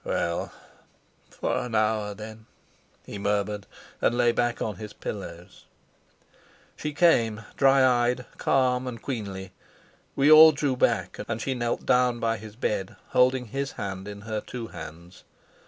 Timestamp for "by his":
12.19-12.55